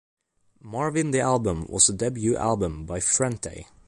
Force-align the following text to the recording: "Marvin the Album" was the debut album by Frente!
"Marvin 0.59 1.11
the 1.11 1.19
Album" 1.19 1.63
was 1.69 1.85
the 1.85 1.93
debut 1.93 2.35
album 2.35 2.87
by 2.87 2.99
Frente! 2.99 3.67